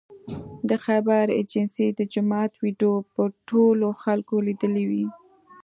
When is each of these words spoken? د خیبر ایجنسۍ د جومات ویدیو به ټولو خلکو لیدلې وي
د 0.69 0.71
خیبر 0.85 1.23
ایجنسۍ 1.37 1.87
د 1.95 1.99
جومات 2.13 2.51
ویدیو 2.63 2.93
به 3.13 3.23
ټولو 3.49 3.87
خلکو 4.03 4.35
لیدلې 4.47 4.83
وي 4.89 5.05